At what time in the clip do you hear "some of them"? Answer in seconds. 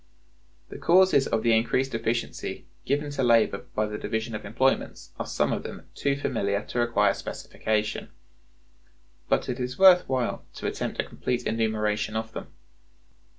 5.27-5.85